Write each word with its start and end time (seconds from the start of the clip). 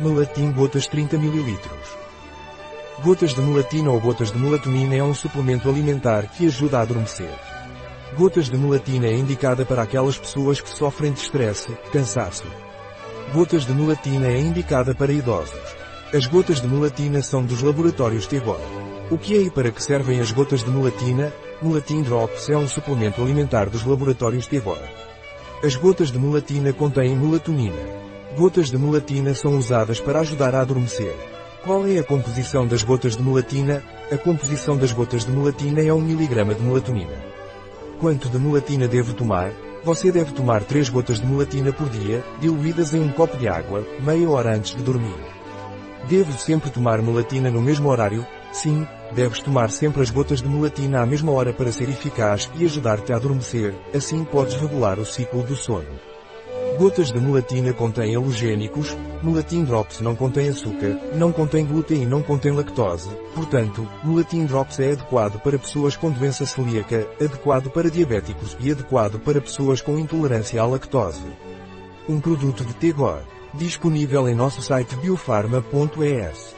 Melatin 0.00 0.50
Gotas 0.50 0.88
30 0.88 1.14
ml. 1.14 1.56
Gotas 3.04 3.32
de 3.32 3.40
melatina 3.40 3.92
ou 3.92 4.00
gotas 4.00 4.32
de 4.32 4.38
melatonina 4.38 4.96
é 4.96 5.04
um 5.04 5.14
suplemento 5.14 5.68
alimentar 5.68 6.26
que 6.32 6.48
ajuda 6.48 6.78
a 6.78 6.82
adormecer. 6.82 7.30
Gotas 8.16 8.50
de 8.50 8.58
melatina 8.58 9.06
é 9.06 9.16
indicada 9.16 9.64
para 9.64 9.82
aquelas 9.82 10.18
pessoas 10.18 10.60
que 10.60 10.68
sofrem 10.68 11.12
de 11.12 11.20
estresse, 11.20 11.70
cansaço. 11.92 12.44
Gotas 13.32 13.64
de 13.64 13.72
melatina 13.72 14.26
é 14.26 14.40
indicada 14.40 14.96
para 14.96 15.12
idosos. 15.12 15.76
As 16.12 16.26
gotas 16.26 16.60
de 16.60 16.66
melatina 16.66 17.22
são 17.22 17.44
dos 17.44 17.62
laboratórios 17.62 18.26
Tegor. 18.26 18.58
O 19.12 19.16
que 19.16 19.36
é 19.36 19.42
e 19.42 19.50
para 19.50 19.70
que 19.70 19.82
servem 19.82 20.18
as 20.18 20.32
gotas 20.32 20.64
de 20.64 20.70
melatina? 20.70 21.32
Melatin 21.62 22.02
Drops 22.02 22.50
é 22.50 22.56
um 22.56 22.66
suplemento 22.66 23.22
alimentar 23.22 23.70
dos 23.70 23.84
laboratórios 23.86 24.48
Tegor. 24.48 24.82
As 25.62 25.76
gotas 25.76 26.10
de 26.10 26.18
melatina 26.18 26.72
contêm 26.72 27.14
melatonina. 27.14 28.13
Gotas 28.36 28.68
de 28.68 28.76
melatina 28.76 29.32
são 29.32 29.56
usadas 29.56 30.00
para 30.00 30.18
ajudar 30.18 30.56
a 30.56 30.60
adormecer. 30.60 31.14
Qual 31.62 31.86
é 31.86 31.98
a 31.98 32.02
composição 32.02 32.66
das 32.66 32.82
gotas 32.82 33.16
de 33.16 33.22
melatina? 33.22 33.80
A 34.10 34.18
composição 34.18 34.76
das 34.76 34.90
gotas 34.90 35.24
de 35.24 35.30
melatina 35.30 35.80
é 35.80 35.92
1 35.92 35.98
mg 35.98 36.54
de 36.56 36.62
melatonina. 36.62 37.14
Quanto 38.00 38.28
de 38.28 38.36
melatina 38.36 38.88
devo 38.88 39.14
tomar? 39.14 39.52
Você 39.84 40.10
deve 40.10 40.32
tomar 40.32 40.64
3 40.64 40.88
gotas 40.88 41.20
de 41.20 41.26
melatina 41.26 41.72
por 41.72 41.88
dia, 41.88 42.24
diluídas 42.40 42.92
em 42.92 43.00
um 43.00 43.12
copo 43.12 43.36
de 43.36 43.46
água, 43.46 43.86
meia 44.00 44.28
hora 44.28 44.56
antes 44.56 44.74
de 44.74 44.82
dormir. 44.82 45.14
Devo 46.08 46.32
sempre 46.36 46.70
tomar 46.70 47.00
melatina 47.00 47.52
no 47.52 47.62
mesmo 47.62 47.88
horário? 47.88 48.26
Sim, 48.50 48.84
deves 49.12 49.38
tomar 49.38 49.70
sempre 49.70 50.02
as 50.02 50.10
gotas 50.10 50.42
de 50.42 50.48
melatina 50.48 51.02
à 51.02 51.06
mesma 51.06 51.30
hora 51.30 51.52
para 51.52 51.70
ser 51.70 51.88
eficaz 51.88 52.50
e 52.56 52.64
ajudar-te 52.64 53.12
a 53.12 53.16
adormecer, 53.16 53.74
assim 53.94 54.24
podes 54.24 54.56
regular 54.56 54.98
o 54.98 55.06
ciclo 55.06 55.44
do 55.44 55.54
sono. 55.54 56.13
Gotas 56.78 57.12
de 57.12 57.20
melatina 57.20 57.72
contêm 57.72 58.16
halogénicos, 58.16 58.96
Melatin 59.22 59.64
Drops 59.64 60.00
não 60.00 60.16
contém 60.16 60.48
açúcar, 60.48 60.98
não 61.14 61.30
contém 61.30 61.64
glúten 61.64 62.02
e 62.02 62.06
não 62.06 62.20
contém 62.20 62.50
lactose, 62.50 63.10
portanto, 63.34 63.88
Melatin 64.02 64.44
Drops 64.46 64.80
é 64.80 64.92
adequado 64.92 65.40
para 65.40 65.58
pessoas 65.58 65.96
com 65.96 66.10
doença 66.10 66.44
celíaca, 66.44 67.08
adequado 67.20 67.70
para 67.70 67.90
diabéticos 67.90 68.56
e 68.58 68.72
adequado 68.72 69.20
para 69.20 69.40
pessoas 69.40 69.80
com 69.80 69.98
intolerância 69.98 70.60
à 70.60 70.66
lactose. 70.66 71.22
Um 72.08 72.20
produto 72.20 72.64
de 72.64 72.74
Tegor. 72.74 73.20
Disponível 73.54 74.28
em 74.28 74.34
nosso 74.34 74.60
site 74.60 74.96
biofarma.es. 74.96 76.53